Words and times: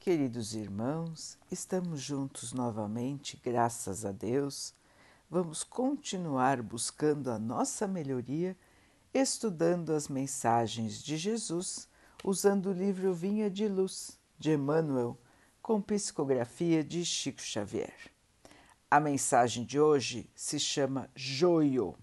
Queridos 0.00 0.54
irmãos, 0.54 1.36
estamos 1.52 2.00
juntos 2.00 2.54
novamente, 2.54 3.38
graças 3.44 4.02
a 4.02 4.10
Deus. 4.10 4.72
Vamos 5.28 5.62
continuar 5.62 6.62
buscando 6.62 7.30
a 7.30 7.38
nossa 7.38 7.86
melhoria, 7.86 8.56
estudando 9.12 9.92
as 9.92 10.08
mensagens 10.08 11.02
de 11.02 11.18
Jesus, 11.18 11.86
usando 12.24 12.70
o 12.70 12.72
livro 12.72 13.12
Vinha 13.12 13.50
de 13.50 13.68
Luz, 13.68 14.18
de 14.38 14.52
Emmanuel, 14.52 15.18
com 15.60 15.82
psicografia 15.82 16.82
de 16.82 17.04
Chico 17.04 17.42
Xavier. 17.42 18.10
A 18.90 18.98
mensagem 18.98 19.66
de 19.66 19.78
hoje 19.78 20.30
se 20.34 20.58
chama 20.58 21.10
Joio. 21.14 21.94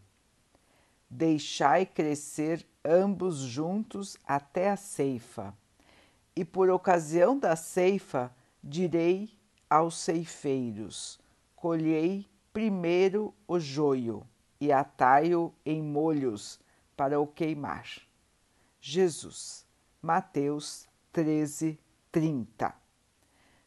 Deixai 1.10 1.84
crescer 1.84 2.64
ambos 2.86 3.38
juntos 3.38 4.18
até 4.24 4.70
a 4.70 4.78
ceifa 4.78 5.58
e 6.38 6.46
por 6.46 6.70
ocasião 6.70 7.36
da 7.36 7.56
ceifa 7.56 8.32
direi 8.64 9.28
aos 9.68 9.98
ceifeiros: 9.98 11.20
colhei 11.56 12.28
primeiro 12.54 13.34
o 13.48 13.60
joio 13.60 14.24
e 14.62 14.72
atai-o 14.72 15.52
em 15.66 15.82
molhos 15.82 16.60
para 16.96 17.20
o 17.20 17.26
queimar. 17.26 17.88
Jesus, 18.80 19.66
Mateus 20.00 20.88
13, 21.12 21.80
30. 22.12 22.72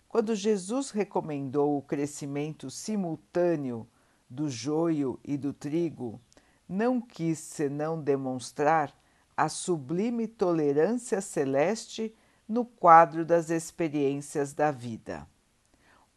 Quando 0.09 0.37
Jesus 0.37 0.93
recomendou 0.93 1.77
o 1.77 1.83
crescimento 1.83 2.71
simultâneo 2.71 3.85
do 4.29 4.49
joio 4.49 5.19
e 5.25 5.37
do 5.37 5.53
trigo, 5.53 6.21
não 6.69 7.01
quis 7.01 7.41
senão 7.41 8.01
demonstrar 8.01 8.97
a 9.37 9.49
sublime 9.49 10.29
tolerância 10.29 11.21
celeste 11.21 12.15
no 12.51 12.65
quadro 12.65 13.25
das 13.25 13.49
experiências 13.49 14.53
da 14.53 14.73
vida. 14.73 15.25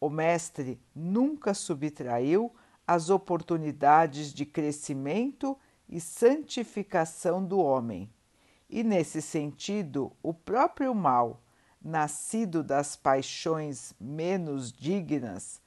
O 0.00 0.10
Mestre 0.10 0.80
nunca 0.92 1.54
subtraiu 1.54 2.52
as 2.84 3.08
oportunidades 3.08 4.34
de 4.34 4.44
crescimento 4.44 5.56
e 5.88 6.00
santificação 6.00 7.44
do 7.44 7.60
homem, 7.60 8.12
e 8.68 8.82
nesse 8.82 9.22
sentido, 9.22 10.10
o 10.20 10.34
próprio 10.34 10.92
mal, 10.92 11.40
nascido 11.80 12.64
das 12.64 12.96
paixões 12.96 13.94
menos 14.00 14.72
dignas, 14.72 15.60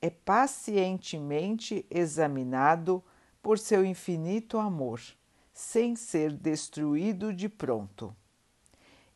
é 0.00 0.08
pacientemente 0.08 1.84
examinado 1.90 3.04
por 3.42 3.58
seu 3.58 3.84
infinito 3.84 4.56
amor, 4.56 5.02
sem 5.52 5.94
ser 5.94 6.32
destruído 6.32 7.30
de 7.30 7.46
pronto. 7.46 8.16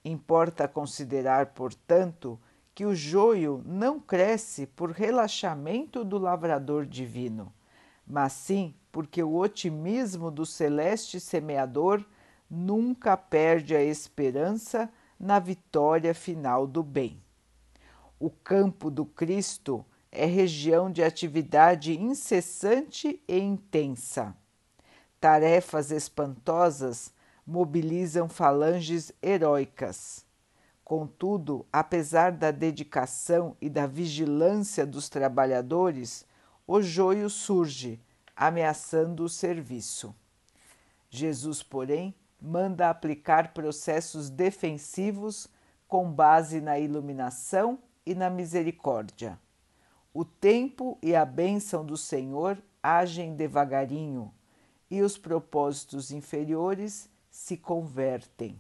Importa 0.05 0.69
considerar, 0.69 1.47
portanto, 1.47 2.39
que 2.75 2.87
o 2.87 2.95
joio 2.95 3.63
não 3.67 3.99
cresce 3.99 4.67
por 4.67 4.93
relaxamento 4.93 6.05
do 6.05 6.17
lavrador 6.17 6.87
divino, 6.87 7.53
mas 8.07 8.33
sim 8.33 8.75
porque 8.93 9.23
o 9.23 9.35
otimismo 9.35 10.31
do 10.31 10.47
celeste 10.47 11.19
semeador 11.19 12.05
nunca 12.49 13.17
perde 13.17 13.75
a 13.75 13.83
esperança 13.83 14.89
na 15.19 15.39
vitória 15.39 16.15
final 16.15 16.67
do 16.67 16.83
bem. 16.83 17.21
O 18.19 18.31
campo 18.31 18.91
do 18.91 19.05
Cristo 19.05 19.85
é 20.11 20.25
região 20.25 20.91
de 20.91 21.03
atividade 21.03 21.99
incessante 21.99 23.23
e 23.29 23.39
intensa. 23.39 24.37
Tarefas 25.21 25.91
espantosas 25.91 27.13
mobilizam 27.49 28.29
falanges 28.29 29.11
heróicas. 29.23 30.23
Contudo, 30.85 31.65
apesar 31.73 32.31
da 32.31 32.51
dedicação 32.51 33.57
e 33.59 33.71
da 33.71 33.87
vigilância 33.87 34.85
dos 34.85 35.09
trabalhadores, 35.09 36.27
o 36.67 36.83
joio 36.83 37.31
surge, 37.31 37.99
ameaçando 38.37 39.25
o 39.25 39.31
serviço. 39.31 40.15
Jesus, 41.09 41.63
porém, 41.63 42.15
manda 42.39 42.91
aplicar 42.91 43.55
processos 43.55 44.29
defensivos 44.29 45.49
com 45.89 46.13
base 46.13 46.61
na 46.61 46.79
iluminação 46.79 47.79
e 48.05 48.15
na 48.15 48.29
misericórdia. 48.29 49.39
O 50.13 50.23
tempo 50.23 50.99
e 51.03 51.17
a 51.17 51.25
bênção 51.25 51.83
do 51.83 51.97
Senhor 51.97 52.63
agem 52.83 53.35
devagarinho, 53.35 54.31
e 54.91 55.01
os 55.01 55.17
propósitos 55.17 56.11
inferiores 56.11 57.09
se 57.39 57.57
convertem. 57.57 58.59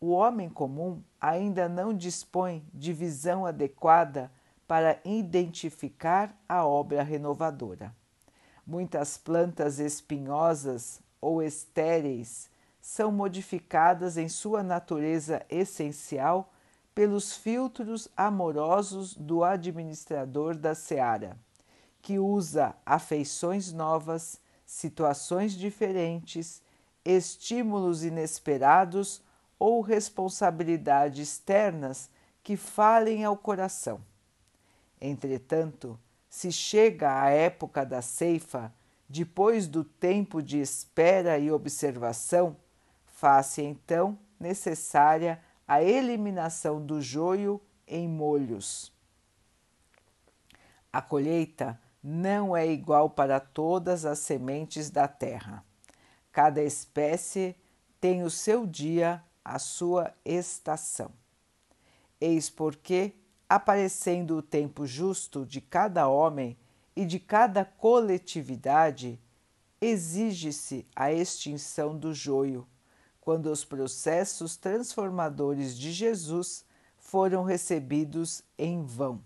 O 0.00 0.08
homem 0.08 0.48
comum 0.48 1.02
ainda 1.20 1.68
não 1.68 1.94
dispõe 1.94 2.66
de 2.72 2.94
visão 2.94 3.44
adequada 3.44 4.32
para 4.66 4.98
identificar 5.04 6.34
a 6.48 6.64
obra 6.66 7.02
renovadora. 7.02 7.94
Muitas 8.66 9.18
plantas 9.18 9.78
espinhosas 9.78 11.02
ou 11.20 11.42
estéreis 11.42 12.48
são 12.80 13.12
modificadas 13.12 14.16
em 14.16 14.30
sua 14.30 14.62
natureza 14.62 15.44
essencial 15.50 16.50
pelos 16.94 17.36
filtros 17.36 18.08
amorosos 18.16 19.14
do 19.14 19.44
administrador 19.44 20.56
da 20.56 20.74
seara, 20.74 21.36
que 22.00 22.18
usa 22.18 22.74
afeições 22.84 23.74
novas, 23.74 24.40
situações 24.64 25.52
diferentes 25.52 26.62
estímulos 27.04 28.04
inesperados 28.04 29.22
ou 29.58 29.80
responsabilidades 29.80 31.28
externas 31.28 32.10
que 32.42 32.56
falem 32.56 33.24
ao 33.24 33.36
coração. 33.36 34.00
Entretanto, 35.00 35.98
se 36.28 36.50
chega 36.50 37.22
a 37.22 37.28
época 37.28 37.84
da 37.84 38.00
ceifa, 38.00 38.72
depois 39.08 39.66
do 39.66 39.84
tempo 39.84 40.42
de 40.42 40.60
espera 40.60 41.38
e 41.38 41.50
observação, 41.50 42.56
faz-se 43.06 43.62
então 43.62 44.18
necessária 44.40 45.40
a 45.66 45.82
eliminação 45.82 46.84
do 46.84 47.00
joio 47.00 47.60
em 47.86 48.08
molhos. 48.08 48.92
A 50.92 51.00
colheita 51.00 51.78
não 52.02 52.56
é 52.56 52.66
igual 52.66 53.10
para 53.10 53.38
todas 53.38 54.04
as 54.04 54.18
sementes 54.18 54.90
da 54.90 55.06
terra. 55.06 55.64
Cada 56.32 56.62
espécie 56.62 57.54
tem 58.00 58.22
o 58.22 58.30
seu 58.30 58.66
dia, 58.66 59.22
a 59.44 59.58
sua 59.58 60.14
estação. 60.24 61.12
Eis 62.18 62.48
porque, 62.48 63.12
aparecendo 63.48 64.38
o 64.38 64.42
tempo 64.42 64.86
justo 64.86 65.44
de 65.44 65.60
cada 65.60 66.08
homem 66.08 66.56
e 66.96 67.04
de 67.04 67.20
cada 67.20 67.64
coletividade, 67.64 69.20
exige-se 69.80 70.86
a 70.96 71.12
extinção 71.12 71.98
do 71.98 72.14
joio, 72.14 72.66
quando 73.20 73.46
os 73.46 73.64
processos 73.64 74.56
transformadores 74.56 75.76
de 75.76 75.92
Jesus 75.92 76.64
foram 76.96 77.44
recebidos 77.44 78.42
em 78.56 78.82
vão. 78.82 79.22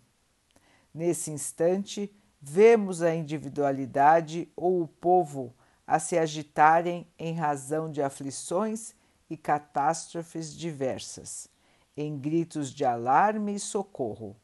Nesse 0.92 1.30
instante, 1.30 2.12
vemos 2.40 3.00
a 3.00 3.14
individualidade 3.14 4.50
ou 4.56 4.82
o 4.82 4.88
povo 4.88 5.54
a 5.86 5.98
se 5.98 6.18
agitarem 6.18 7.06
em 7.18 7.34
razão 7.34 7.90
de 7.90 8.02
aflições 8.02 8.94
e 9.30 9.36
catástrofes 9.36 10.54
diversas, 10.54 11.48
em 11.96 12.18
gritos 12.18 12.70
de 12.70 12.84
alarme 12.84 13.54
e 13.54 13.60
socorro, 13.60 14.36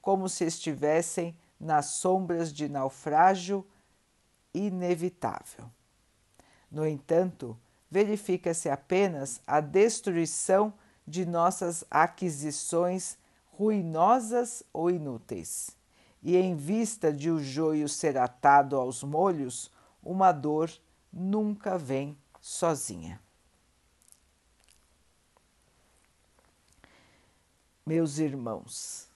como 0.00 0.28
se 0.28 0.44
estivessem 0.44 1.36
nas 1.58 1.86
sombras 1.86 2.52
de 2.52 2.68
naufrágio 2.68 3.66
inevitável. 4.52 5.70
No 6.70 6.86
entanto, 6.86 7.56
verifica-se 7.90 8.68
apenas 8.68 9.40
a 9.46 9.60
destruição 9.60 10.72
de 11.06 11.24
nossas 11.24 11.84
aquisições 11.90 13.16
ruinosas 13.46 14.62
ou 14.72 14.90
inúteis. 14.90 15.76
E 16.22 16.36
em 16.36 16.54
vista 16.54 17.12
de 17.12 17.30
o 17.30 17.42
joio 17.42 17.88
ser 17.88 18.18
atado 18.18 18.76
aos 18.76 19.02
molhos, 19.02 19.70
uma 20.02 20.32
dor 20.32 20.70
nunca 21.12 21.76
vem 21.76 22.16
sozinha. 22.40 23.20
Meus 27.86 28.18
irmãos, 28.18 29.08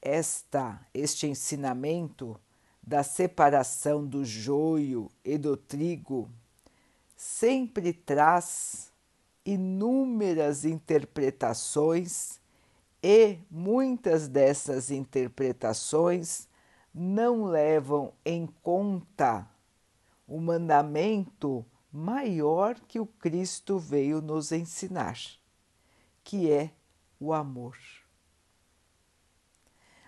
esta 0.00 0.80
este 0.94 1.26
ensinamento 1.26 2.40
da 2.82 3.02
separação 3.02 4.06
do 4.06 4.24
joio 4.24 5.10
e 5.24 5.36
do 5.36 5.56
trigo 5.56 6.30
sempre 7.16 7.92
traz 7.92 8.92
inúmeras 9.44 10.64
interpretações 10.64 12.40
e 13.02 13.38
muitas 13.50 14.28
dessas 14.28 14.90
interpretações 14.90 16.46
não 16.92 17.44
levam 17.44 18.12
em 18.24 18.46
conta 18.62 19.48
o 20.26 20.40
mandamento 20.40 21.64
maior 21.92 22.78
que 22.80 23.00
o 23.00 23.06
Cristo 23.06 23.78
veio 23.78 24.20
nos 24.20 24.52
ensinar, 24.52 25.18
que 26.22 26.50
é 26.50 26.72
o 27.18 27.32
amor. 27.32 27.76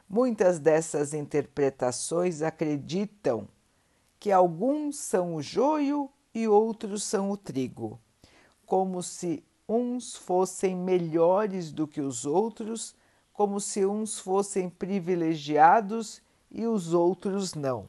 Muitas 0.08 0.58
dessas 0.58 1.14
interpretações 1.14 2.42
acreditam 2.42 3.48
que 4.18 4.30
alguns 4.30 4.96
são 4.98 5.36
o 5.36 5.42
joio 5.42 6.10
e 6.34 6.46
outros 6.46 7.04
são 7.04 7.30
o 7.30 7.36
trigo, 7.36 7.98
como 8.66 9.02
se 9.02 9.44
uns 9.68 10.16
fossem 10.16 10.76
melhores 10.76 11.72
do 11.72 11.86
que 11.86 12.00
os 12.00 12.26
outros, 12.26 12.94
como 13.32 13.60
se 13.60 13.86
uns 13.86 14.18
fossem 14.18 14.68
privilegiados 14.68 16.20
e 16.50 16.66
os 16.66 16.92
outros 16.92 17.54
não. 17.54 17.88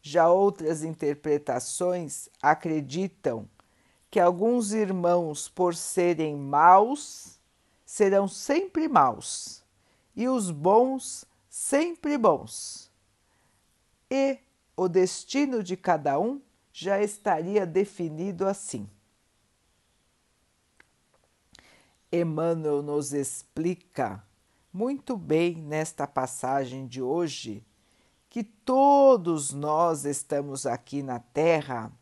Já 0.00 0.30
outras 0.30 0.82
interpretações 0.84 2.28
acreditam 2.40 3.48
que 4.10 4.20
alguns 4.20 4.72
irmãos, 4.72 5.48
por 5.48 5.74
serem 5.74 6.36
maus, 6.36 7.40
serão 7.84 8.28
sempre 8.28 8.88
maus, 8.88 9.64
e 10.14 10.28
os 10.28 10.50
bons 10.50 11.24
sempre 11.48 12.16
bons. 12.16 12.90
E 14.10 14.38
o 14.76 14.88
destino 14.88 15.62
de 15.62 15.76
cada 15.76 16.18
um 16.18 16.40
já 16.72 17.00
estaria 17.00 17.64
definido 17.64 18.46
assim. 18.46 18.88
Emmanuel 22.12 22.82
nos 22.82 23.12
explica 23.12 24.22
muito 24.74 25.16
bem 25.16 25.54
nesta 25.54 26.04
passagem 26.04 26.88
de 26.88 27.00
hoje 27.00 27.64
que 28.28 28.42
todos 28.42 29.52
nós 29.52 30.04
estamos 30.04 30.66
aqui 30.66 31.00
na 31.00 31.20
Terra 31.20 31.92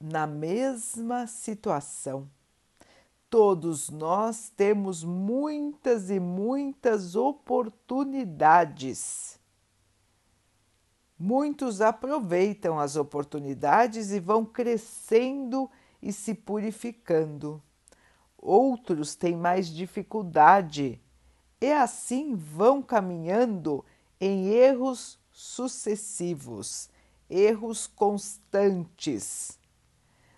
na 0.00 0.24
mesma 0.24 1.26
situação. 1.26 2.30
Todos 3.28 3.90
nós 3.90 4.48
temos 4.56 5.02
muitas 5.02 6.08
e 6.08 6.20
muitas 6.20 7.16
oportunidades. 7.16 9.40
Muitos 11.18 11.80
aproveitam 11.80 12.78
as 12.78 12.94
oportunidades 12.94 14.12
e 14.12 14.20
vão 14.20 14.44
crescendo 14.44 15.68
e 16.00 16.12
se 16.12 16.32
purificando 16.32 17.60
outros 18.42 19.14
têm 19.14 19.36
mais 19.36 19.68
dificuldade 19.68 21.00
e 21.62 21.72
assim 21.72 22.34
vão 22.34 22.82
caminhando 22.82 23.82
em 24.20 24.48
erros 24.48 25.16
sucessivos, 25.30 26.90
erros 27.30 27.86
constantes. 27.86 29.60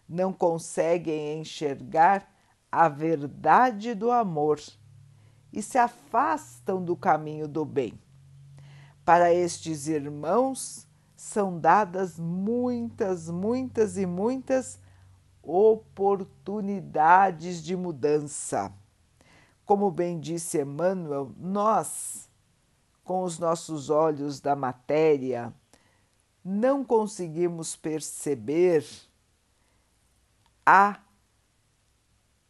Não 0.06 0.35
conseguem 0.35 1.41
enxergar 1.41 2.31
a 2.71 2.91
verdade 2.91 3.94
do 3.94 4.11
amor 4.11 4.61
e 5.50 5.62
se 5.62 5.79
afastam 5.79 6.85
do 6.85 6.94
caminho 6.94 7.49
do 7.49 7.65
bem. 7.65 7.99
Para 9.03 9.32
estes 9.32 9.88
irmãos 9.88 10.87
são 11.17 11.59
dadas 11.59 12.19
muitas, 12.19 13.31
muitas 13.31 13.97
e 13.97 14.05
muitas 14.05 14.79
oportunidades 15.43 17.62
de 17.62 17.75
mudança. 17.75 18.70
Como 19.65 19.91
bem 19.91 20.21
disse 20.21 20.61
Emmanuel, 20.61 21.33
nós, 21.39 22.29
com 23.03 23.23
os 23.23 23.39
nossos 23.39 23.89
olhos 23.89 24.41
da 24.41 24.55
matéria, 24.55 25.55
não 26.45 26.85
conseguimos 26.85 27.75
perceber 27.75 28.85
a 30.67 31.01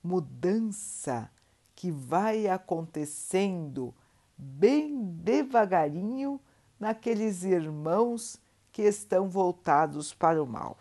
mudança 0.03 1.31
que 1.75 1.91
vai 1.91 2.49
acontecendo 2.49 3.95
bem 4.37 5.05
devagarinho 5.05 6.41
naqueles 6.79 7.45
irmãos 7.45 8.37
que 8.73 8.83
estão 8.83 9.29
voltados 9.29 10.13
para 10.13 10.43
o 10.43 10.47
mal. 10.47 10.77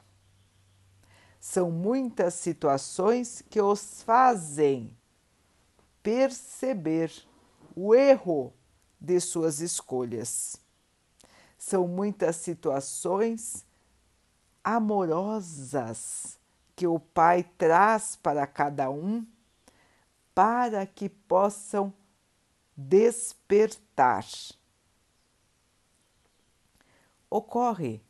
São 1.39 1.69
muitas 1.69 2.33
situações 2.33 3.43
que 3.49 3.61
os 3.61 4.01
fazem 4.01 4.97
perceber 6.03 7.11
o 7.75 7.95
erro 7.95 8.53
de 8.99 9.19
suas 9.19 9.61
escolhas. 9.61 10.57
São 11.57 11.87
muitas 11.87 12.35
situações 12.35 13.65
amorosas 14.63 16.37
que 16.75 16.85
o 16.85 16.99
Pai 16.99 17.43
traz 17.57 18.15
para 18.15 18.45
cada 18.45 18.89
um 18.91 19.25
para 20.35 20.85
que 20.85 21.07
possam 21.07 21.93
despertar. 22.75 24.25
Ocorre 27.29 28.01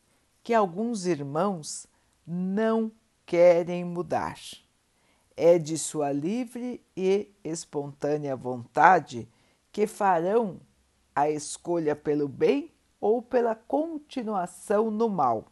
que 0.42 0.54
alguns 0.54 1.06
irmãos 1.06 1.88
não 2.26 2.92
querem 3.26 3.86
mudar. 3.86 4.38
É 5.36 5.58
de 5.58 5.78
sua 5.78 6.12
livre 6.12 6.82
e 6.96 7.32
espontânea 7.44 8.36
vontade 8.36 9.28
que 9.72 9.88
farão 9.88 10.60
a 11.16 11.30
escolha 11.30 11.96
pelo 11.96 12.28
bem 12.28 12.72
ou 13.02 13.22
pela 13.22 13.56
continuação 13.56 14.90
no 14.90 15.10
mal. 15.10 15.48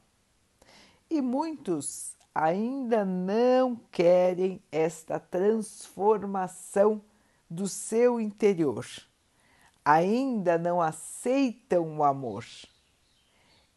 E 1.10 1.22
muitos 1.22 2.16
ainda 2.34 3.04
não 3.04 3.76
querem 3.92 4.62
esta 4.72 5.20
transformação 5.20 7.02
do 7.50 7.68
seu 7.68 8.22
interior, 8.22 8.86
ainda 9.84 10.58
não 10.58 10.82
aceitam 10.82 11.98
o 11.98 12.04
amor. 12.04 12.46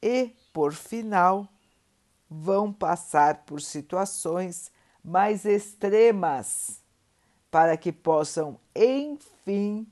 E, 0.01 0.31
por 0.53 0.73
final, 0.73 1.49
vão 2.31 2.73
passar 2.73 3.45
por 3.45 3.61
situações 3.61 4.71
mais 5.05 5.45
extremas 5.45 6.83
para 7.51 7.77
que 7.77 7.93
possam, 7.93 8.59
enfim, 8.75 9.87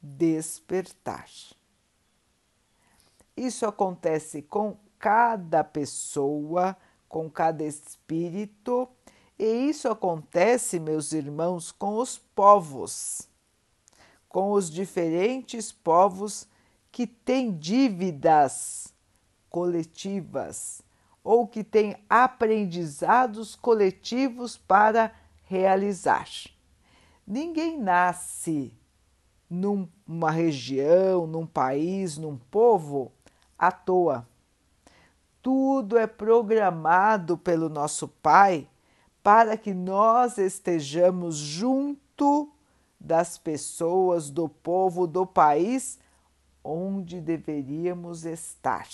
despertar. 0.00 1.28
Isso 3.36 3.64
acontece 3.64 4.42
com 4.42 4.76
cada 4.98 5.64
pessoa, 5.64 6.76
com 7.08 7.30
cada 7.30 7.64
espírito, 7.64 8.86
e 9.38 9.70
isso 9.70 9.88
acontece, 9.88 10.78
meus 10.78 11.12
irmãos, 11.12 11.72
com 11.72 11.96
os 11.96 12.18
povos, 12.18 13.26
com 14.28 14.52
os 14.52 14.70
diferentes 14.70 15.72
povos 15.72 16.46
que 16.92 17.06
têm 17.06 17.56
dívidas 17.56 18.92
coletivas 19.48 20.82
ou 21.22 21.46
que 21.46 21.62
tem 21.62 21.96
aprendizados 22.08 23.54
coletivos 23.54 24.56
para 24.56 25.12
realizar. 25.44 26.28
Ninguém 27.26 27.78
nasce 27.78 28.72
numa 29.48 30.30
região, 30.30 31.26
num 31.26 31.46
país, 31.46 32.16
num 32.16 32.36
povo 32.36 33.12
à 33.58 33.70
toa. 33.70 34.26
Tudo 35.42 35.98
é 35.98 36.06
programado 36.06 37.36
pelo 37.36 37.68
nosso 37.68 38.06
Pai 38.06 38.68
para 39.22 39.56
que 39.56 39.74
nós 39.74 40.38
estejamos 40.38 41.36
junto 41.36 42.50
das 42.98 43.38
pessoas, 43.38 44.30
do 44.30 44.48
povo, 44.48 45.06
do 45.06 45.26
país 45.26 45.98
onde 46.62 47.20
deveríamos 47.20 48.24
estar. 48.24 48.86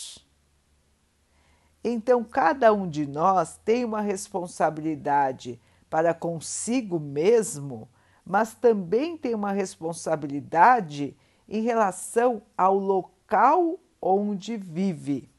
Então, 1.88 2.24
cada 2.24 2.72
um 2.72 2.88
de 2.88 3.06
nós 3.06 3.60
tem 3.64 3.84
uma 3.84 4.00
responsabilidade 4.00 5.60
para 5.88 6.12
consigo 6.12 6.98
mesmo, 6.98 7.88
mas 8.24 8.54
também 8.54 9.16
tem 9.16 9.36
uma 9.36 9.52
responsabilidade 9.52 11.16
em 11.48 11.62
relação 11.62 12.42
ao 12.58 12.76
local 12.76 13.78
onde 14.02 14.56
vive, 14.56 15.30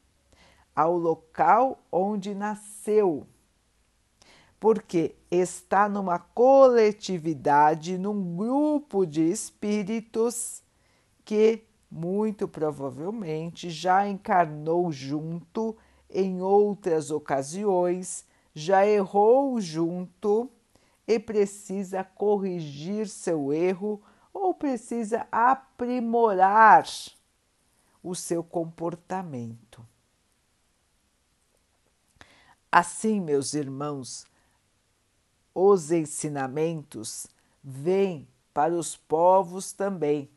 ao 0.74 0.96
local 0.96 1.80
onde 1.92 2.34
nasceu. 2.34 3.26
Porque 4.58 5.16
está 5.30 5.86
numa 5.86 6.18
coletividade, 6.18 7.98
num 7.98 8.34
grupo 8.34 9.04
de 9.04 9.20
espíritos 9.20 10.62
que 11.26 11.62
muito 11.90 12.48
provavelmente 12.48 13.68
já 13.68 14.08
encarnou 14.08 14.90
junto 14.90 15.76
em 16.10 16.40
outras 16.40 17.10
ocasiões 17.10 18.24
já 18.54 18.86
errou 18.86 19.60
junto 19.60 20.50
e 21.06 21.18
precisa 21.18 22.02
corrigir 22.02 23.08
seu 23.08 23.52
erro 23.52 24.02
ou 24.32 24.54
precisa 24.54 25.26
aprimorar 25.30 26.86
o 28.02 28.14
seu 28.14 28.42
comportamento. 28.42 29.84
Assim, 32.70 33.20
meus 33.20 33.54
irmãos, 33.54 34.26
os 35.54 35.90
ensinamentos 35.90 37.26
vêm 37.64 38.28
para 38.52 38.74
os 38.74 38.96
povos 38.96 39.72
também. 39.72 40.30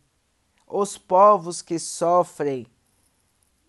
Os 0.66 0.98
povos 0.98 1.62
que 1.62 1.78
sofrem 1.78 2.66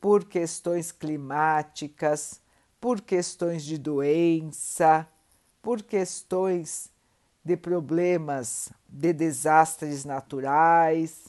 por 0.02 0.26
questões 0.26 0.92
climáticas, 0.92 2.42
por 2.78 3.00
questões 3.00 3.64
de 3.64 3.78
doença, 3.78 5.08
por 5.62 5.82
questões 5.82 6.90
de 7.42 7.56
problemas 7.56 8.70
de 8.86 9.14
desastres 9.14 10.04
naturais. 10.04 11.28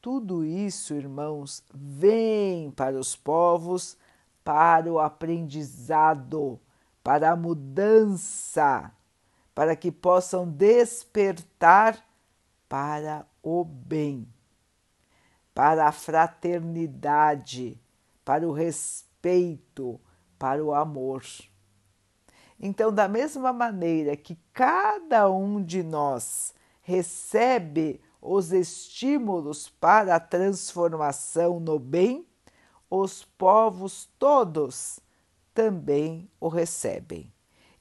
Tudo 0.00 0.42
isso, 0.42 0.94
irmãos, 0.94 1.62
vem 1.74 2.70
para 2.70 2.98
os 2.98 3.14
povos 3.14 3.98
para 4.44 4.92
o 4.92 4.98
aprendizado, 4.98 6.58
para 7.02 7.30
a 7.30 7.36
mudança, 7.36 8.90
para 9.54 9.76
que 9.76 9.92
possam 9.92 10.48
despertar 10.48 12.04
para 12.68 13.26
o 13.42 13.64
bem, 13.64 14.26
para 15.60 15.86
a 15.86 15.92
fraternidade, 15.92 17.78
para 18.24 18.48
o 18.48 18.50
respeito, 18.50 20.00
para 20.38 20.64
o 20.64 20.72
amor. 20.72 21.22
Então, 22.58 22.90
da 22.90 23.06
mesma 23.06 23.52
maneira 23.52 24.16
que 24.16 24.38
cada 24.54 25.30
um 25.30 25.62
de 25.62 25.82
nós 25.82 26.54
recebe 26.80 28.00
os 28.22 28.52
estímulos 28.52 29.68
para 29.68 30.16
a 30.16 30.18
transformação 30.18 31.60
no 31.60 31.78
bem, 31.78 32.26
os 32.88 33.22
povos 33.22 34.08
todos 34.18 34.98
também 35.52 36.26
o 36.40 36.48
recebem. 36.48 37.30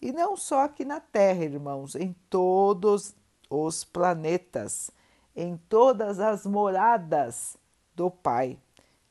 E 0.02 0.12
não 0.12 0.36
só 0.36 0.66
aqui 0.66 0.84
na 0.84 1.00
Terra, 1.00 1.46
irmãos, 1.46 1.96
em 1.96 2.14
todos 2.30 3.16
os 3.50 3.86
planetas, 3.86 4.92
em 5.34 5.56
todas 5.56 6.20
as 6.20 6.46
moradas 6.46 7.58
do 8.00 8.10
Pai, 8.10 8.58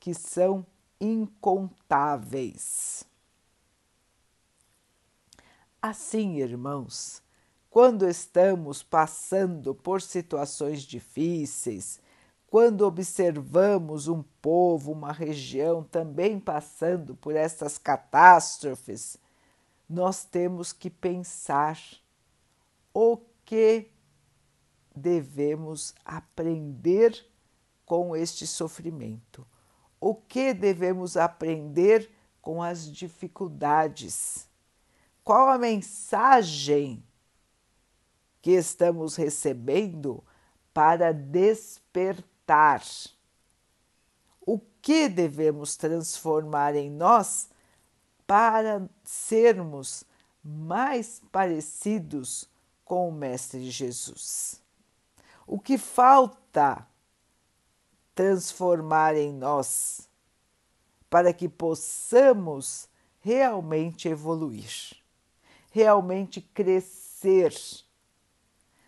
que 0.00 0.14
são 0.14 0.64
incontáveis. 0.98 3.04
Assim, 5.82 6.38
irmãos, 6.38 7.22
quando 7.68 8.08
estamos 8.08 8.82
passando 8.82 9.74
por 9.74 10.00
situações 10.00 10.80
difíceis, 10.80 12.00
quando 12.46 12.86
observamos 12.86 14.08
um 14.08 14.22
povo, 14.40 14.92
uma 14.92 15.12
região 15.12 15.84
também 15.84 16.40
passando 16.40 17.14
por 17.14 17.36
essas 17.36 17.76
catástrofes, 17.76 19.18
nós 19.86 20.24
temos 20.24 20.72
que 20.72 20.88
pensar 20.88 21.78
o 22.94 23.18
que 23.44 23.90
devemos 24.96 25.94
aprender 26.06 27.27
com 27.88 28.14
este 28.14 28.46
sofrimento, 28.46 29.44
o 29.98 30.14
que 30.14 30.54
devemos 30.54 31.16
aprender 31.16 32.08
com 32.40 32.62
as 32.62 32.88
dificuldades 32.88 34.48
qual 35.28 35.50
a 35.50 35.58
mensagem 35.58 37.04
que 38.40 38.52
estamos 38.52 39.14
recebendo 39.14 40.24
para 40.72 41.12
despertar? 41.12 42.82
O 44.40 44.58
que 44.80 45.06
devemos 45.06 45.76
transformar 45.76 46.74
em 46.74 46.88
nós 46.90 47.50
para 48.26 48.88
sermos 49.04 50.02
mais 50.42 51.20
parecidos 51.30 52.48
com 52.82 53.10
o 53.10 53.12
Mestre 53.12 53.70
Jesus? 53.70 54.62
O 55.46 55.60
que 55.60 55.76
falta 55.76 56.87
transformar 58.18 59.16
em 59.16 59.32
nós 59.32 60.08
para 61.08 61.32
que 61.32 61.48
possamos 61.48 62.88
realmente 63.20 64.08
evoluir? 64.08 64.98
realmente 65.70 66.40
crescer, 66.40 67.54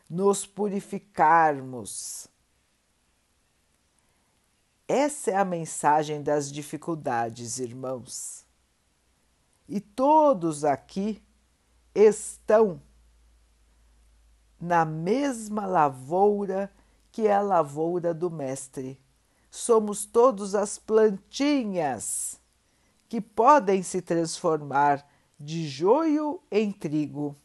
nos 0.09 0.45
purificarmos. 0.45 2.27
Essa 4.89 5.31
é 5.31 5.37
a 5.37 5.45
mensagem 5.45 6.21
das 6.21 6.51
dificuldades, 6.51 7.61
irmãos. 7.61 8.45
E 9.69 9.81
todos 9.81 10.65
aqui 10.65 11.23
estão 11.95 12.83
na 14.61 14.85
mesma 14.85 15.65
lavoura 15.65 16.73
que 17.13 17.27
é 17.29 17.35
a 17.35 17.41
lavoura 17.41 18.13
do 18.13 18.31
Mestre. 18.31 19.01
Somos 19.51 20.07
todos 20.07 20.55
as 20.55 20.79
plantinhas 20.79 22.41
que 23.09 23.21
podem 23.21 23.83
se 23.83 24.01
transformar 24.01 25.05
de 25.39 25.69
joio 25.69 26.41
em 26.51 26.71
trigo. 26.71 27.37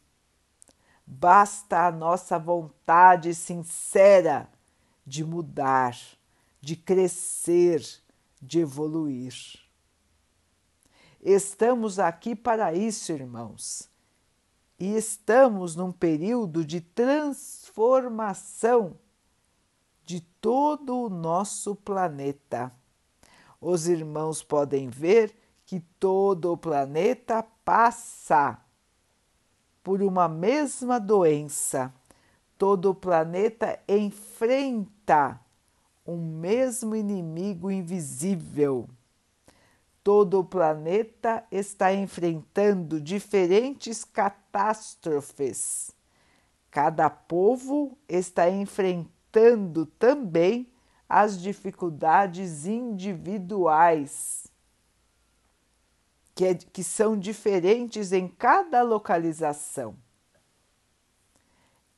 Basta 1.06 1.88
a 1.88 1.92
nossa 1.92 2.38
vontade 2.38 3.34
sincera 3.34 4.48
de 5.06 5.24
mudar, 5.24 5.98
de 6.62 6.76
crescer, 6.76 7.84
de 8.42 8.60
evoluir. 8.60 9.34
Estamos 11.22 11.98
aqui 11.98 12.36
para 12.36 12.74
isso, 12.74 13.12
irmãos, 13.12 13.90
e 14.80 14.96
estamos 14.96 15.76
num 15.76 15.92
período 15.92 16.64
de 16.64 16.82
transformação 16.82 18.96
de 20.06 20.22
todo 20.22 20.96
o 20.98 21.10
nosso 21.10 21.76
planeta. 21.76 22.72
Os 23.60 23.88
irmãos 23.88 24.44
podem 24.44 24.88
ver 24.88 25.36
que 25.66 25.80
todo 26.00 26.52
o 26.54 26.58
planeta 26.58 27.44
passa 27.64 28.60
por 29.84 30.04
uma 30.04 30.28
mesma 30.28 31.00
doença. 31.00 31.92
Todo 32.58 32.92
o 32.92 32.96
planeta 32.96 33.80
enfrenta 33.88 35.42
um 36.06 36.18
mesmo 36.18 36.96
inimigo 36.96 37.72
invisível. 37.72 38.88
Todo 40.04 40.40
o 40.40 40.46
planeta 40.46 41.44
está 41.52 41.92
enfrentando 41.92 43.02
diferentes 43.02 44.04
catástrofes. 44.04 45.90
Cada 46.70 47.10
povo 47.10 47.98
está 48.08 48.48
enfrentando 48.48 49.15
também 49.86 50.72
as 51.08 51.42
dificuldades 51.42 52.66
individuais 52.66 54.52
que, 56.36 56.46
é, 56.46 56.54
que 56.54 56.84
são 56.84 57.18
diferentes 57.18 58.12
em 58.12 58.28
cada 58.28 58.82
localização. 58.82 59.96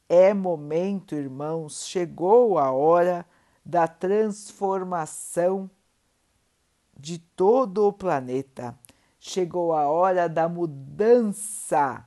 É 0.07 0.33
momento, 0.33 1.15
irmãos, 1.15 1.85
chegou 1.85 2.57
a 2.57 2.71
hora 2.71 3.25
da 3.65 3.87
transformação 3.87 5.69
de 6.97 7.19
todo 7.19 7.87
o 7.87 7.91
planeta. 7.91 8.77
Chegou 9.19 9.73
a 9.73 9.87
hora 9.87 10.29
da 10.29 10.47
mudança 10.47 12.05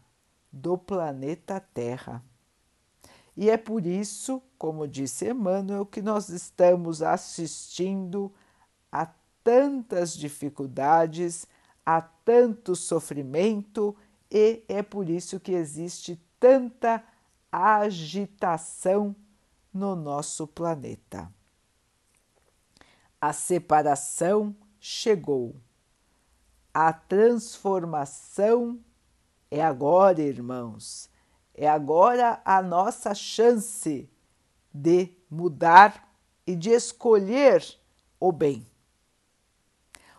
do 0.50 0.78
planeta 0.78 1.60
Terra. 1.60 2.24
E 3.36 3.48
é 3.48 3.56
por 3.56 3.86
isso, 3.86 4.42
como 4.58 4.86
disse 4.86 5.30
Emmanuel, 5.30 5.86
que 5.86 6.02
nós 6.02 6.28
estamos 6.28 7.02
assistindo 7.02 8.32
a 8.90 9.08
tantas 9.42 10.16
dificuldades, 10.16 11.46
há 11.84 12.00
tanto 12.00 12.76
sofrimento 12.76 13.96
e 14.30 14.62
é 14.68 14.82
por 14.82 15.08
isso 15.08 15.40
que 15.40 15.52
existe 15.52 16.20
tanta 16.38 17.02
agitação 17.50 19.14
no 19.72 19.96
nosso 19.96 20.46
planeta. 20.46 21.32
A 23.20 23.32
separação 23.32 24.54
chegou. 24.78 25.54
A 26.72 26.92
transformação 26.92 28.78
é 29.50 29.60
agora, 29.60 30.22
irmãos. 30.22 31.09
É 31.62 31.68
agora 31.68 32.40
a 32.42 32.62
nossa 32.62 33.14
chance 33.14 34.08
de 34.72 35.10
mudar 35.30 36.10
e 36.46 36.56
de 36.56 36.70
escolher 36.70 37.62
o 38.18 38.32
bem. 38.32 38.66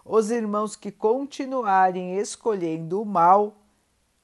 Os 0.06 0.30
irmãos 0.30 0.76
que 0.76 0.92
continuarem 0.92 2.20
escolhendo 2.20 3.02
o 3.02 3.06
mal 3.08 3.56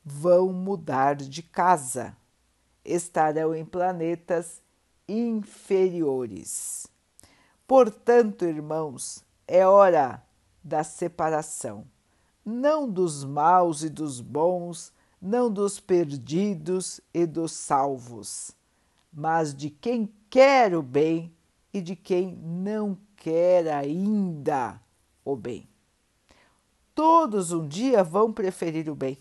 vão 0.05 0.53
mudar 0.53 1.15
de 1.15 1.41
casa, 1.41 2.15
estarão 2.85 3.55
em 3.55 3.65
planetas 3.65 4.61
inferiores. 5.09 6.85
Portanto, 7.65 8.45
irmãos, 8.45 9.25
é 9.47 9.65
hora 9.65 10.23
da 10.63 10.83
separação, 10.83 11.83
não 12.45 12.87
dos 12.87 13.23
maus 13.23 13.81
e 13.81 13.89
dos 13.89 14.21
bons, 14.21 14.95
não 15.21 15.51
dos 15.51 15.79
perdidos 15.79 17.01
e 17.13 17.25
dos 17.25 17.51
salvos, 17.51 18.51
mas 19.11 19.53
de 19.53 19.69
quem 19.69 20.13
quer 20.29 20.75
o 20.75 20.81
bem 20.81 21.35
e 21.73 21.81
de 21.81 21.95
quem 21.95 22.35
não 22.35 22.97
quer 23.15 23.67
ainda 23.67 24.81
o 25.25 25.35
bem. 25.35 25.67
Todos 26.93 27.51
um 27.51 27.67
dia 27.67 28.03
vão 28.03 28.31
preferir 28.31 28.89
o 28.89 28.95
bem. 28.95 29.17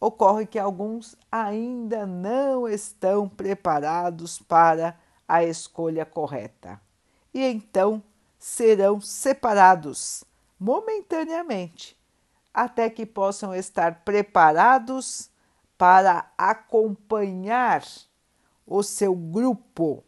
Ocorre 0.00 0.46
que 0.46 0.58
alguns 0.58 1.14
ainda 1.30 2.06
não 2.06 2.66
estão 2.66 3.28
preparados 3.28 4.38
para 4.38 4.98
a 5.28 5.44
escolha 5.44 6.06
correta 6.06 6.80
e 7.32 7.44
então 7.44 8.02
serão 8.38 9.00
separados 9.00 10.24
momentaneamente 10.58 11.99
até 12.52 12.90
que 12.90 13.06
possam 13.06 13.54
estar 13.54 14.04
preparados 14.04 15.30
para 15.78 16.30
acompanhar 16.36 17.82
o 18.66 18.82
seu 18.82 19.14
grupo 19.14 20.04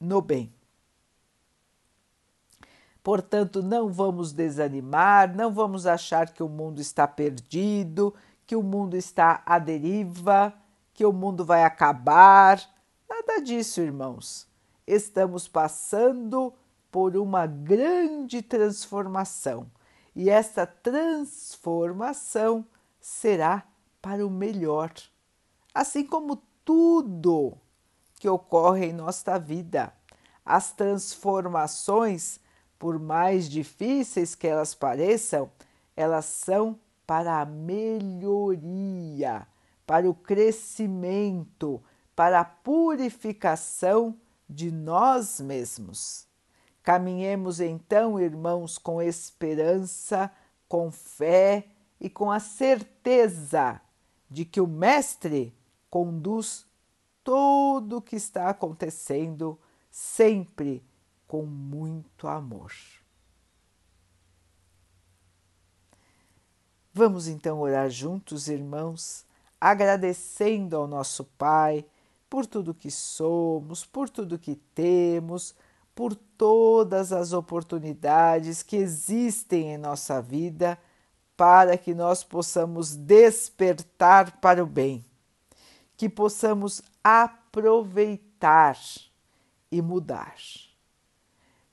no 0.00 0.20
bem. 0.20 0.52
Portanto, 3.02 3.62
não 3.62 3.92
vamos 3.92 4.32
desanimar, 4.32 5.36
não 5.36 5.52
vamos 5.52 5.86
achar 5.86 6.32
que 6.32 6.42
o 6.42 6.48
mundo 6.48 6.80
está 6.80 7.06
perdido, 7.06 8.14
que 8.46 8.56
o 8.56 8.62
mundo 8.62 8.96
está 8.96 9.42
à 9.44 9.58
deriva, 9.58 10.54
que 10.94 11.04
o 11.04 11.12
mundo 11.12 11.44
vai 11.44 11.64
acabar. 11.64 12.58
Nada 13.08 13.42
disso, 13.42 13.82
irmãos. 13.82 14.48
Estamos 14.86 15.46
passando 15.46 16.54
por 16.90 17.16
uma 17.16 17.46
grande 17.46 18.40
transformação 18.40 19.70
e 20.14 20.30
essa 20.30 20.66
transformação 20.66 22.64
será 23.00 23.66
para 24.00 24.26
o 24.26 24.30
melhor, 24.30 24.92
assim 25.74 26.06
como 26.06 26.42
tudo 26.64 27.58
que 28.18 28.28
ocorre 28.28 28.86
em 28.86 28.92
nossa 28.92 29.38
vida. 29.38 29.92
As 30.44 30.72
transformações, 30.72 32.38
por 32.78 32.98
mais 32.98 33.48
difíceis 33.48 34.34
que 34.34 34.46
elas 34.46 34.74
pareçam, 34.74 35.50
elas 35.96 36.26
são 36.26 36.78
para 37.06 37.40
a 37.40 37.44
melhoria, 37.44 39.46
para 39.86 40.08
o 40.08 40.14
crescimento, 40.14 41.82
para 42.14 42.40
a 42.40 42.44
purificação 42.44 44.16
de 44.48 44.70
nós 44.70 45.40
mesmos. 45.40 46.26
Caminhemos 46.84 47.60
então, 47.60 48.20
irmãos, 48.20 48.76
com 48.76 49.00
esperança, 49.00 50.30
com 50.68 50.90
fé 50.90 51.66
e 51.98 52.10
com 52.10 52.30
a 52.30 52.38
certeza 52.38 53.80
de 54.28 54.44
que 54.44 54.60
o 54.60 54.66
Mestre 54.66 55.56
conduz 55.88 56.66
tudo 57.24 57.96
o 57.96 58.02
que 58.02 58.16
está 58.16 58.50
acontecendo 58.50 59.58
sempre 59.90 60.84
com 61.26 61.46
muito 61.46 62.28
amor. 62.28 62.70
Vamos 66.92 67.28
então 67.28 67.60
orar 67.60 67.88
juntos, 67.88 68.46
irmãos, 68.46 69.24
agradecendo 69.58 70.76
ao 70.76 70.86
nosso 70.86 71.24
Pai 71.24 71.86
por 72.28 72.44
tudo 72.44 72.74
que 72.74 72.90
somos, 72.90 73.86
por 73.86 74.10
tudo 74.10 74.38
que 74.38 74.54
temos 74.54 75.54
por 75.94 76.14
todas 76.14 77.12
as 77.12 77.32
oportunidades 77.32 78.62
que 78.62 78.76
existem 78.76 79.74
em 79.74 79.78
nossa 79.78 80.20
vida 80.20 80.78
para 81.36 81.76
que 81.78 81.94
nós 81.94 82.24
possamos 82.24 82.94
despertar 82.94 84.40
para 84.40 84.62
o 84.62 84.66
bem, 84.66 85.04
que 85.96 86.08
possamos 86.08 86.82
aproveitar 87.02 88.78
e 89.70 89.80
mudar. 89.82 90.36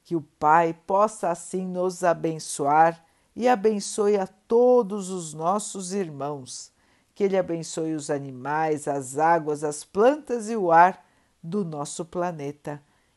Que 0.04 0.16
o 0.16 0.22
Pai 0.22 0.74
possa 0.86 1.30
assim 1.30 1.66
nos 1.66 2.04
abençoar 2.04 3.04
e 3.36 3.48
abençoe 3.48 4.18
a 4.18 4.28
todos 4.28 5.10
os 5.10 5.34
nossos 5.34 5.94
irmãos. 5.94 6.72
Que 7.14 7.24
Ele 7.24 7.38
abençoe 7.38 7.94
os 7.94 8.10
animais, 8.10 8.88
as 8.88 9.18
águas, 9.18 9.64
as 9.64 9.84
plantas 9.84 10.50
e 10.50 10.56
o 10.56 10.72
ar 10.72 11.06
do 11.42 11.64
nosso 11.64 12.04
planeta 12.04 12.82